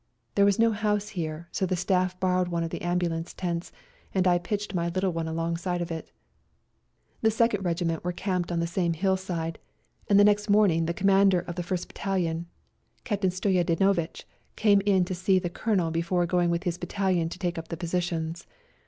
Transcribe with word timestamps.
There 0.33 0.45
was 0.45 0.57
no 0.57 0.71
house 0.71 1.09
here, 1.09 1.47
so 1.51 1.67
the 1.67 1.75
staff 1.75 2.19
borrowed 2.19 2.47
one 2.47 2.63
of 2.63 2.71
the 2.71 2.81
ambulance 2.81 3.35
tents, 3.35 3.71
and 4.15 4.25
I 4.27 4.39
pitched 4.39 4.73
my 4.73 4.87
little 4.89 5.13
one 5.13 5.27
alongside 5.27 5.79
of 5.79 5.91
it. 5.91 6.11
The 7.21 7.29
Second 7.29 7.63
Regiment 7.63 8.03
were 8.03 8.11
camped 8.11 8.51
on 8.51 8.59
the 8.59 8.65
same 8.65 8.93
hill 8.93 9.13
GOOD 9.15 9.21
BYE 9.21 9.21
TO 9.21 9.25
SERBIA 9.25 9.37
125 10.07 10.07
\ 10.07 10.07
side, 10.07 10.09
and 10.09 10.19
the 10.19 10.23
next 10.23 10.49
morning 10.49 10.85
the 10.87 10.95
Commander 10.95 11.41
\ 11.45 11.47
of 11.47 11.53
the 11.53 11.61
First 11.61 11.87
Battalion, 11.87 12.47
Captain 13.03 13.29
Stoyadi 13.29 13.77
\ 13.79 13.79
novitch, 13.79 14.23
came 14.55 14.81
in 14.87 15.05
to 15.05 15.13
see 15.13 15.37
the 15.37 15.51
Colonel 15.51 15.91
before 15.91 16.25
going 16.25 16.49
with 16.49 16.63
his 16.63 16.79
battalion 16.79 17.29
to 17.29 17.37
take 17.37 17.59
up 17.59 17.67
the 17.67 17.77
positions. 17.77 18.47